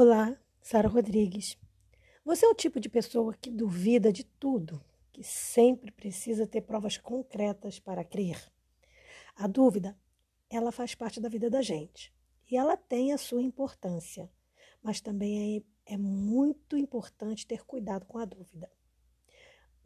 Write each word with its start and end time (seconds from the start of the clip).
Olá, 0.00 0.38
Sara 0.62 0.86
Rodrigues. 0.86 1.58
Você 2.24 2.46
é 2.46 2.48
o 2.48 2.54
tipo 2.54 2.78
de 2.78 2.88
pessoa 2.88 3.34
que 3.34 3.50
duvida 3.50 4.12
de 4.12 4.22
tudo, 4.22 4.80
que 5.12 5.24
sempre 5.24 5.90
precisa 5.90 6.46
ter 6.46 6.60
provas 6.60 6.96
concretas 6.96 7.80
para 7.80 8.04
crer. 8.04 8.40
A 9.34 9.48
dúvida, 9.48 9.98
ela 10.48 10.70
faz 10.70 10.94
parte 10.94 11.20
da 11.20 11.28
vida 11.28 11.50
da 11.50 11.62
gente 11.62 12.14
e 12.48 12.56
ela 12.56 12.76
tem 12.76 13.12
a 13.12 13.18
sua 13.18 13.42
importância, 13.42 14.30
mas 14.80 15.00
também 15.00 15.66
é, 15.84 15.94
é 15.94 15.96
muito 15.96 16.76
importante 16.76 17.44
ter 17.44 17.66
cuidado 17.66 18.06
com 18.06 18.18
a 18.18 18.24
dúvida. 18.24 18.70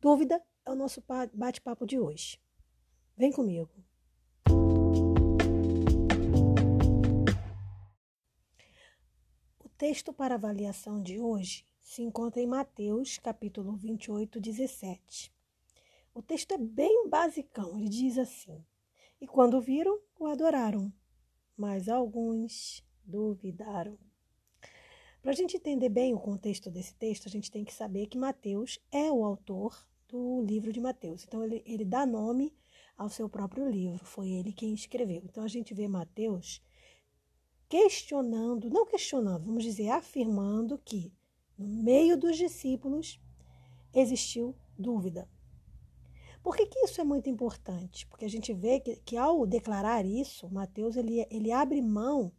Dúvida 0.00 0.42
é 0.64 0.70
o 0.70 0.74
nosso 0.74 1.04
bate-papo 1.34 1.84
de 1.84 2.00
hoje. 2.00 2.40
Vem 3.14 3.30
comigo. 3.30 3.84
Texto 9.78 10.12
para 10.12 10.34
avaliação 10.34 11.00
de 11.00 11.20
hoje 11.20 11.64
se 11.80 12.02
encontra 12.02 12.42
em 12.42 12.46
Mateus, 12.46 13.16
capítulo 13.16 13.76
28, 13.76 14.40
17. 14.40 15.32
O 16.12 16.20
texto 16.20 16.50
é 16.50 16.58
bem 16.58 17.08
basicão, 17.08 17.78
ele 17.78 17.88
diz 17.88 18.18
assim: 18.18 18.60
E 19.20 19.26
quando 19.28 19.60
viram, 19.60 20.00
o 20.18 20.26
adoraram, 20.26 20.92
mas 21.56 21.88
alguns 21.88 22.84
duvidaram. 23.04 23.96
Para 25.22 25.30
a 25.30 25.34
gente 25.34 25.56
entender 25.56 25.88
bem 25.88 26.12
o 26.12 26.18
contexto 26.18 26.68
desse 26.72 26.96
texto, 26.96 27.26
a 27.26 27.30
gente 27.30 27.48
tem 27.48 27.64
que 27.64 27.72
saber 27.72 28.08
que 28.08 28.18
Mateus 28.18 28.80
é 28.90 29.12
o 29.12 29.24
autor 29.24 29.86
do 30.08 30.42
livro 30.42 30.72
de 30.72 30.80
Mateus. 30.80 31.22
Então, 31.22 31.44
ele, 31.44 31.62
ele 31.64 31.84
dá 31.84 32.04
nome 32.04 32.52
ao 32.96 33.08
seu 33.08 33.28
próprio 33.28 33.68
livro, 33.68 34.04
foi 34.04 34.30
ele 34.30 34.52
quem 34.52 34.74
escreveu. 34.74 35.22
Então, 35.24 35.44
a 35.44 35.48
gente 35.48 35.72
vê 35.72 35.86
Mateus 35.86 36.60
questionando, 37.68 38.70
não 38.70 38.86
questionando, 38.86 39.44
vamos 39.44 39.62
dizer, 39.62 39.90
afirmando 39.90 40.78
que 40.78 41.12
no 41.56 41.66
meio 41.66 42.16
dos 42.16 42.36
discípulos 42.36 43.20
existiu 43.92 44.54
dúvida. 44.78 45.28
Por 46.42 46.56
que, 46.56 46.66
que 46.66 46.78
isso 46.80 47.00
é 47.00 47.04
muito 47.04 47.28
importante? 47.28 48.06
Porque 48.06 48.24
a 48.24 48.28
gente 48.28 48.54
vê 48.54 48.80
que, 48.80 48.96
que 48.96 49.16
ao 49.16 49.44
declarar 49.46 50.06
isso, 50.06 50.48
Mateus 50.48 50.96
ele, 50.96 51.26
ele 51.30 51.52
abre 51.52 51.82
mão 51.82 52.32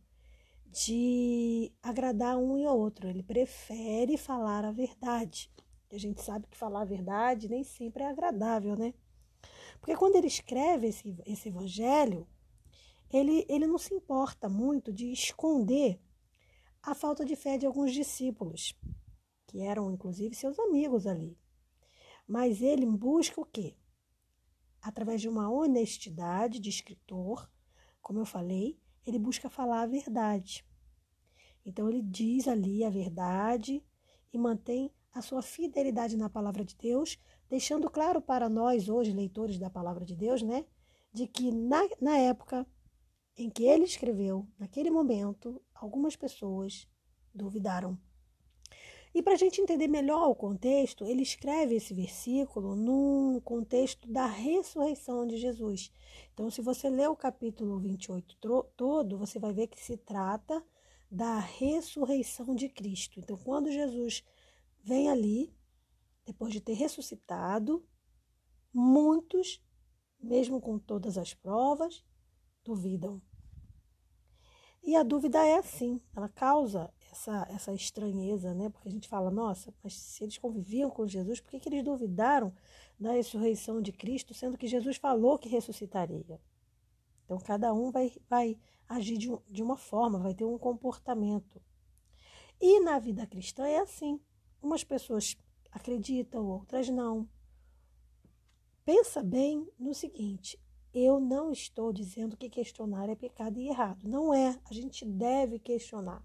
de 0.72 1.72
agradar 1.82 2.38
um 2.38 2.58
e 2.58 2.66
outro, 2.66 3.08
ele 3.08 3.24
prefere 3.24 4.18
falar 4.18 4.64
a 4.66 4.72
verdade. 4.72 5.52
E 5.92 5.96
a 5.96 6.00
gente 6.00 6.22
sabe 6.22 6.48
que 6.48 6.58
falar 6.58 6.82
a 6.82 6.86
verdade 6.86 7.50
nem 7.50 7.64
sempre 7.64 8.04
é 8.04 8.10
agradável, 8.10 8.76
né? 8.76 8.94
Porque 9.80 9.96
quando 9.96 10.16
ele 10.16 10.28
escreve 10.28 10.88
esse, 10.88 11.16
esse 11.26 11.50
evangelho, 11.50 12.28
ele, 13.12 13.46
ele 13.50 13.66
não 13.66 13.78
se 13.78 13.94
importa 13.94 14.48
muito 14.48 14.94
de 14.94 15.12
esconder 15.12 16.00
a 16.82 16.94
falta 16.94 17.26
de 17.26 17.36
fé 17.36 17.58
de 17.58 17.66
alguns 17.66 17.94
discípulos, 17.94 18.74
que 19.48 19.62
eram 19.62 19.92
inclusive 19.92 20.36
seus 20.36 20.58
amigos 20.60 21.06
ali. 21.08 21.38
Mas 22.28 22.62
ele 22.62 22.86
busca 22.86 23.42
o 23.42 23.46
quê? 23.46 23.76
Através 24.82 25.22
de 25.22 25.28
uma 25.28 25.50
honestidade 25.50 26.60
de 26.60 26.70
escritor, 26.70 27.50
como 28.02 28.20
eu 28.20 28.26
falei, 28.26 28.80
ele 29.06 29.20
busca 29.20 29.50
falar 29.50 29.82
a 29.82 29.88
verdade. 29.88 30.66
Então 31.66 31.90
ele 31.90 32.02
diz 32.02 32.48
ali 32.48 32.84
a 32.84 32.90
verdade 32.90 33.84
e 34.32 34.38
mantém 34.38 34.92
a 35.12 35.22
sua 35.22 35.42
fidelidade 35.42 36.16
na 36.16 36.30
palavra 36.30 36.64
de 36.64 36.76
Deus, 36.76 37.18
deixando 37.50 37.90
claro 37.90 38.22
para 38.22 38.48
nós 38.48 38.88
hoje, 38.88 39.12
leitores 39.12 39.58
da 39.58 39.70
palavra 39.70 40.06
de 40.06 40.16
Deus, 40.16 40.42
né, 40.42 40.66
de 41.12 41.28
que 41.28 41.52
na, 41.52 41.82
na 42.00 42.18
época 42.18 42.66
em 43.40 43.50
que 43.50 43.64
ele 43.64 43.86
escreveu, 43.86 44.46
naquele 44.60 44.92
momento, 44.92 45.62
algumas 45.74 46.14
pessoas 46.14 46.86
duvidaram. 47.34 47.98
E 49.16 49.24
para 49.24 49.34
a 49.34 49.38
gente 49.38 49.62
entender 49.62 49.88
melhor 49.88 50.28
o 50.28 50.36
contexto, 50.36 51.06
ele 51.06 51.24
escreve 51.24 51.76
esse 51.76 51.94
versículo 51.94 52.76
num 52.76 53.40
contexto 53.40 54.12
da 54.12 54.26
ressurreição 54.26 55.26
de 55.26 55.38
Jesus. 55.38 55.90
Então, 56.34 56.52
se 56.52 56.62
você 56.62 56.90
ler 56.90 57.10
o 57.10 57.16
capítulo 57.16 57.80
28 57.80 58.36
todo, 58.76 59.18
você 59.18 59.40
vai 59.40 59.54
ver 59.54 59.68
que 59.68 59.80
se 59.80 59.96
trata 59.96 60.62
da 61.10 61.40
ressurreição 61.40 62.54
de 62.54 62.68
Cristo. 62.68 63.22
Então, 63.22 63.38
quando 63.38 63.72
Jesus 63.72 64.22
vem 64.84 65.10
ali, 65.10 65.52
depois 66.26 66.52
de 66.52 66.60
ter 66.60 66.74
ressuscitado, 66.74 67.84
muitos, 68.74 69.64
mesmo 70.20 70.60
com 70.60 70.78
todas 70.78 71.18
as 71.18 71.34
provas, 71.34 72.04
duvidam. 72.64 73.22
E 74.90 74.96
a 74.96 75.04
dúvida 75.04 75.46
é 75.46 75.60
assim, 75.60 76.02
ela 76.16 76.28
causa 76.28 76.92
essa, 77.12 77.46
essa 77.52 77.72
estranheza, 77.72 78.56
né? 78.56 78.70
Porque 78.70 78.90
a 78.90 78.92
gente 78.92 79.08
fala, 79.08 79.30
nossa, 79.30 79.72
mas 79.84 79.94
se 79.94 80.24
eles 80.24 80.40
conviviam 80.40 80.90
com 80.90 81.06
Jesus, 81.06 81.40
por 81.40 81.52
que, 81.52 81.60
que 81.60 81.70
eles 81.70 81.84
duvidaram 81.84 82.52
da 83.00 83.12
ressurreição 83.12 83.84
de 83.84 83.92
Cristo, 83.92 84.34
sendo 84.34 84.58
que 84.58 84.66
Jesus 84.66 84.98
falou 84.98 85.38
que 85.38 85.48
ressuscitaria? 85.48 86.42
Então, 87.24 87.38
cada 87.38 87.72
um 87.72 87.92
vai, 87.92 88.12
vai 88.28 88.58
agir 88.88 89.20
de, 89.20 89.30
de 89.48 89.62
uma 89.62 89.78
forma, 89.78 90.18
vai 90.18 90.34
ter 90.34 90.46
um 90.46 90.58
comportamento. 90.58 91.62
E 92.60 92.80
na 92.80 92.98
vida 92.98 93.28
cristã 93.28 93.68
é 93.68 93.78
assim. 93.78 94.20
Umas 94.60 94.84
pessoas 94.84 95.38
acreditam, 95.72 96.48
outras 96.48 96.90
não. 96.90 97.30
Pensa 98.84 99.22
bem 99.22 99.72
no 99.78 99.94
seguinte: 99.94 100.60
eu 100.94 101.20
não 101.20 101.52
estou 101.52 101.94
dizendo 101.94 102.36
que 102.36 102.50
questionar 102.50 103.10
é 103.10 103.16
pecado 103.16 103.60
e 103.60 103.68
errado. 103.68 104.08
Não 104.08 104.34
é. 104.34 104.60
A 104.70 104.74
gente 104.74 105.06
deve 105.06 105.60
questionar. 105.60 106.24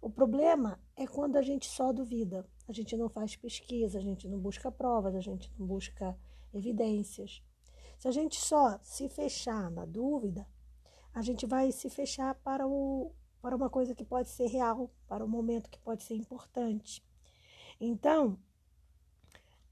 O 0.00 0.10
problema 0.10 0.78
é 0.96 1.06
quando 1.06 1.36
a 1.36 1.42
gente 1.42 1.66
só 1.66 1.92
duvida. 1.92 2.46
A 2.68 2.72
gente 2.72 2.96
não 2.96 3.08
faz 3.08 3.34
pesquisa, 3.34 3.98
a 3.98 4.02
gente 4.02 4.28
não 4.28 4.38
busca 4.38 4.70
provas, 4.70 5.14
a 5.14 5.20
gente 5.20 5.50
não 5.58 5.66
busca 5.66 6.16
evidências. 6.52 7.42
Se 7.98 8.06
a 8.06 8.12
gente 8.12 8.36
só 8.40 8.78
se 8.82 9.08
fechar 9.08 9.70
na 9.70 9.84
dúvida, 9.84 10.46
a 11.12 11.22
gente 11.22 11.46
vai 11.46 11.72
se 11.72 11.90
fechar 11.90 12.34
para, 12.36 12.66
o, 12.66 13.12
para 13.40 13.56
uma 13.56 13.68
coisa 13.68 13.94
que 13.94 14.04
pode 14.04 14.28
ser 14.28 14.46
real, 14.46 14.90
para 15.08 15.24
um 15.24 15.28
momento 15.28 15.70
que 15.70 15.80
pode 15.80 16.04
ser 16.04 16.14
importante. 16.14 17.02
Então, 17.80 18.38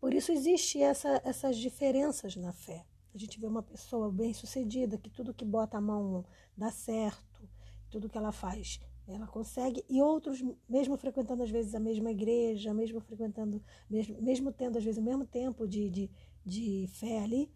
por 0.00 0.12
isso 0.12 0.32
existe 0.32 0.82
essa, 0.82 1.20
essas 1.24 1.56
diferenças 1.56 2.34
na 2.34 2.52
fé. 2.52 2.84
A 3.16 3.18
gente 3.18 3.40
vê 3.40 3.46
uma 3.46 3.62
pessoa 3.62 4.12
bem-sucedida, 4.12 4.98
que 4.98 5.08
tudo 5.08 5.32
que 5.32 5.42
bota 5.42 5.78
a 5.78 5.80
mão 5.80 6.22
dá 6.54 6.70
certo, 6.70 7.48
tudo 7.88 8.10
que 8.10 8.18
ela 8.18 8.30
faz 8.30 8.78
ela 9.08 9.26
consegue, 9.26 9.82
e 9.88 10.02
outros, 10.02 10.44
mesmo 10.68 10.98
frequentando 10.98 11.42
às 11.42 11.48
vezes 11.48 11.74
a 11.74 11.80
mesma 11.80 12.10
igreja, 12.10 12.74
mesmo 12.74 13.00
frequentando, 13.00 13.62
mesmo, 13.88 14.20
mesmo 14.20 14.52
tendo 14.52 14.76
às 14.76 14.84
vezes 14.84 14.98
o 14.98 15.02
mesmo 15.02 15.24
tempo 15.24 15.66
de, 15.66 15.88
de, 15.88 16.10
de 16.44 16.88
fé 16.88 17.20
ali, 17.20 17.50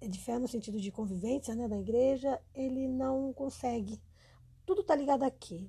de 0.00 0.18
fé 0.18 0.38
no 0.38 0.48
sentido 0.48 0.80
de 0.80 0.90
convivência 0.90 1.54
né, 1.54 1.68
da 1.68 1.78
igreja, 1.78 2.40
ele 2.54 2.88
não 2.88 3.34
consegue. 3.34 4.00
Tudo 4.64 4.80
está 4.80 4.94
ligado 4.94 5.24
aqui. 5.24 5.68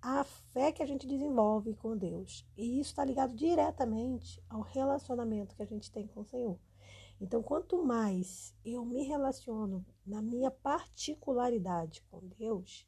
A 0.00 0.24
fé 0.24 0.72
que 0.72 0.82
a 0.82 0.86
gente 0.86 1.06
desenvolve 1.06 1.74
com 1.74 1.96
Deus. 1.96 2.44
E 2.56 2.80
isso 2.80 2.90
está 2.90 3.04
ligado 3.04 3.34
diretamente 3.36 4.42
ao 4.48 4.62
relacionamento 4.62 5.54
que 5.54 5.62
a 5.62 5.66
gente 5.66 5.92
tem 5.92 6.06
com 6.08 6.22
o 6.22 6.24
Senhor. 6.24 6.58
Então, 7.22 7.40
quanto 7.40 7.80
mais 7.84 8.52
eu 8.64 8.84
me 8.84 9.04
relaciono 9.04 9.86
na 10.04 10.20
minha 10.20 10.50
particularidade 10.50 12.02
com 12.10 12.18
Deus, 12.36 12.84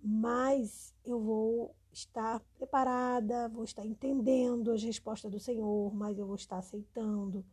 mais 0.00 0.94
eu 1.04 1.20
vou 1.20 1.74
estar 1.90 2.38
preparada, 2.54 3.48
vou 3.48 3.64
estar 3.64 3.84
entendendo 3.84 4.70
as 4.70 4.84
respostas 4.84 5.32
do 5.32 5.40
Senhor, 5.40 5.92
mais 5.92 6.16
eu 6.16 6.28
vou 6.28 6.36
estar 6.36 6.58
aceitando, 6.58 7.44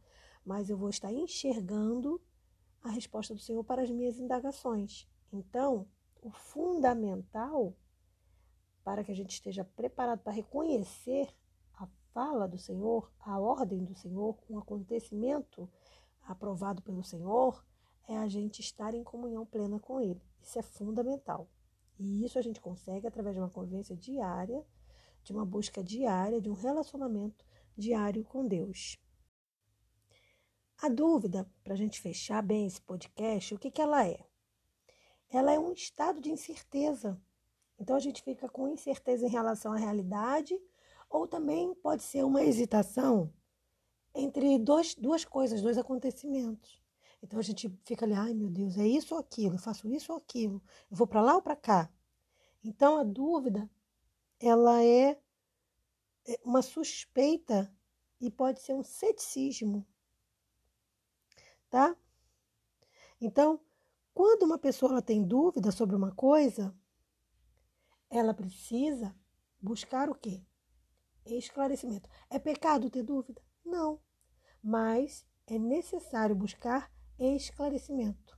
mais 0.46 0.70
eu 0.70 0.78
vou 0.78 0.90
estar 0.90 1.12
enxergando 1.12 2.22
a 2.84 2.92
resposta 2.92 3.34
do 3.34 3.42
Senhor 3.42 3.64
para 3.64 3.82
as 3.82 3.90
minhas 3.90 4.20
indagações. 4.20 5.10
Então, 5.34 5.88
o 6.22 6.30
fundamental 6.30 7.76
para 8.84 9.04
que 9.04 9.12
a 9.12 9.16
gente 9.16 9.32
esteja 9.32 9.66
preparado 9.66 10.20
para 10.20 10.32
reconhecer 10.32 11.28
fala 12.18 12.48
do 12.48 12.58
Senhor, 12.58 13.12
a 13.20 13.40
ordem 13.40 13.86
do 13.86 13.94
Senhor, 13.94 14.36
um 14.50 14.58
acontecimento 14.58 15.70
aprovado 16.24 16.82
pelo 16.82 17.04
Senhor, 17.04 17.64
é 18.08 18.18
a 18.18 18.28
gente 18.28 18.60
estar 18.60 18.96
em 18.96 19.04
comunhão 19.04 19.46
plena 19.46 19.80
com 19.80 20.02
Ele. 20.02 20.20
Isso 20.42 20.58
é 20.58 20.64
fundamental. 20.64 21.48
E 22.00 22.26
isso 22.26 22.40
a 22.40 22.42
gente 22.42 22.60
consegue 22.60 23.06
através 23.06 23.36
de 23.36 23.40
uma 23.40 23.52
convivência 23.52 23.96
diária, 23.96 24.66
de 25.24 25.32
uma 25.32 25.46
busca 25.46 25.84
diária, 25.84 26.42
de 26.42 26.50
um 26.50 26.56
relacionamento 26.56 27.46
diário 27.78 28.24
com 28.24 28.48
Deus. 28.48 29.00
A 30.82 30.90
dúvida, 30.90 31.48
para 31.64 31.76
a 31.76 31.78
gente 31.78 32.02
fechar 32.02 32.42
bem 32.42 32.66
esse 32.66 32.82
podcast, 32.82 33.54
o 33.54 33.60
que, 33.60 33.70
que 33.70 33.82
ela 33.82 34.08
é? 34.08 34.26
Ela 35.30 35.54
é 35.54 35.60
um 35.60 35.72
estado 35.72 36.20
de 36.20 36.32
incerteza. 36.32 37.22
Então 37.78 37.96
a 37.96 38.00
gente 38.00 38.24
fica 38.24 38.50
com 38.50 38.68
incerteza 38.68 39.24
em 39.24 39.30
relação 39.30 39.72
à 39.72 39.78
realidade, 39.78 40.60
ou 41.10 41.28
também 41.28 41.74
pode 41.76 42.04
ser 42.04 42.24
uma 42.24 42.44
hesitação 42.44 43.34
entre 44.14 44.58
dois, 44.60 44.96
duas 44.96 45.24
coisas, 45.24 45.62
dois 45.62 45.78
acontecimentos. 45.78 46.82
Então 47.22 47.40
a 47.40 47.44
gente 47.44 47.70
fica 47.84 48.06
ali, 48.06 48.14
ai 48.14 48.34
meu 48.34 48.50
Deus, 48.50 48.78
é 48.78 48.88
isso 48.88 49.14
ou 49.14 49.20
aquilo, 49.20 49.56
eu 49.56 49.60
faço 49.60 49.88
isso 49.90 50.12
ou 50.12 50.18
aquilo, 50.18 50.62
eu 50.90 50.98
vou 50.98 51.08
para 51.08 51.22
lá 51.22 51.36
ou 51.36 51.42
para 51.42 51.56
cá. 51.56 51.92
Então 52.64 52.98
a 52.98 53.04
dúvida 53.04 53.70
ela 54.40 54.84
é, 54.84 55.20
é 56.28 56.40
uma 56.44 56.62
suspeita 56.62 57.74
e 58.20 58.30
pode 58.30 58.62
ser 58.62 58.74
um 58.74 58.84
ceticismo, 58.84 59.86
tá? 61.70 61.96
Então, 63.20 63.60
quando 64.14 64.44
uma 64.44 64.58
pessoa 64.58 65.02
tem 65.02 65.24
dúvida 65.24 65.72
sobre 65.72 65.96
uma 65.96 66.12
coisa, 66.12 66.76
ela 68.10 68.34
precisa 68.34 69.16
buscar 69.60 70.10
o 70.10 70.16
quê? 70.16 70.44
Esclarecimento. 71.36 72.10
É 72.30 72.40
pecado 72.40 72.90
ter 72.90 73.04
dúvida? 73.04 73.42
Não. 73.66 74.00
Mas 74.64 75.26
é 75.46 75.58
necessário 75.58 76.36
buscar 76.36 76.92
esclarecimento. 77.20 78.38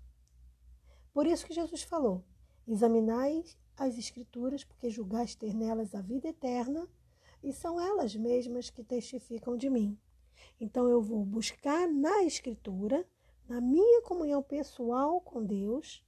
Por 1.13 1.25
isso 1.27 1.45
que 1.45 1.53
Jesus 1.53 1.83
falou: 1.83 2.23
examinai 2.67 3.43
as 3.77 3.97
Escrituras, 3.97 4.63
porque 4.63 4.89
julgais 4.89 5.35
ter 5.35 5.53
nelas 5.53 5.95
a 5.95 6.01
vida 6.01 6.27
eterna, 6.27 6.87
e 7.41 7.53
são 7.53 7.79
elas 7.79 8.15
mesmas 8.15 8.69
que 8.69 8.83
testificam 8.83 9.55
de 9.57 9.69
mim. 9.69 9.97
Então 10.59 10.87
eu 10.87 11.01
vou 11.01 11.25
buscar 11.25 11.87
na 11.87 12.23
Escritura, 12.23 13.07
na 13.47 13.59
minha 13.61 14.01
comunhão 14.01 14.43
pessoal 14.43 15.21
com 15.21 15.43
Deus, 15.43 16.05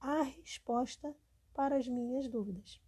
a 0.00 0.22
resposta 0.22 1.16
para 1.54 1.76
as 1.76 1.88
minhas 1.88 2.28
dúvidas. 2.28 2.80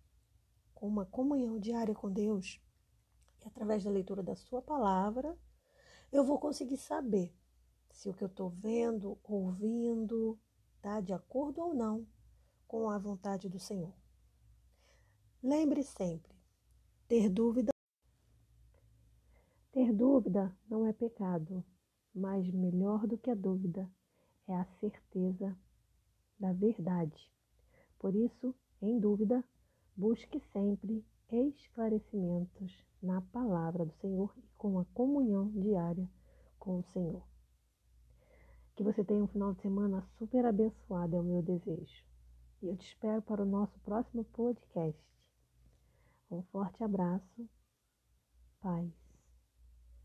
Com 0.75 0.89
uma 0.89 1.07
comunhão 1.07 1.59
diária 1.59 1.95
com 1.95 2.11
Deus, 2.11 2.61
e 3.47 3.49
através 3.49 3.85
da 3.85 3.91
leitura 3.91 4.23
da 4.23 4.35
Sua 4.35 4.61
palavra, 4.61 5.39
eu 6.11 6.25
vou 6.25 6.39
conseguir 6.39 6.77
saber 6.77 7.33
se 7.91 8.11
o 8.11 8.15
que 8.15 8.25
eu 8.25 8.29
estou 8.29 8.51
vendo, 8.51 9.19
ouvindo, 9.23 10.39
está 10.77 11.01
de 11.01 11.13
acordo 11.13 11.63
ou 11.63 11.73
não 11.73 12.07
com 12.67 12.91
a 12.91 12.99
vontade 12.99 13.49
do 13.49 13.59
Senhor. 13.59 13.95
Lembre 15.43 15.85
sempre, 15.85 16.35
ter 17.07 17.29
dúvida. 17.31 17.71
Ter 19.71 19.93
dúvida 19.93 20.55
não 20.69 20.85
é 20.85 20.93
pecado, 20.93 21.65
mas 22.13 22.51
melhor 22.51 23.07
do 23.07 23.17
que 23.17 23.31
a 23.31 23.35
dúvida 23.35 23.89
é 24.49 24.55
a 24.55 24.65
certeza 24.81 25.57
da 26.39 26.53
verdade. 26.53 27.31
Por 27.99 28.15
isso, 28.15 28.55
em 28.83 28.99
dúvida, 28.99 29.45
busque 29.97 30.41
sempre 30.53 31.05
esclarecimentos 31.31 32.85
na 33.03 33.21
palavra 33.21 33.85
do 33.85 33.95
Senhor 33.95 34.33
e 34.37 34.49
com 34.57 34.79
a 34.79 34.85
comunhão 34.87 35.51
diária 35.51 36.09
com 36.59 36.79
o 36.79 36.85
Senhor. 36.93 37.23
Que 38.75 38.83
você 38.83 39.05
tenha 39.05 39.25
um 39.25 39.29
final 39.29 39.55
de 39.55 39.63
semana 39.63 40.03
super 40.19 40.45
abençoado, 40.45 41.17
é 41.17 41.21
o 41.21 41.25
meu 41.25 41.43
desejo. 41.43 42.05
E 42.63 42.69
eu 42.69 42.77
te 42.77 42.87
espero 42.87 43.23
para 43.23 43.43
o 43.43 43.47
nosso 43.47 43.79
próximo 43.81 44.25
podcast. 44.25 45.01
Um 46.31 46.43
forte 46.43 46.83
abraço. 46.83 47.49
Paz. 48.61 49.06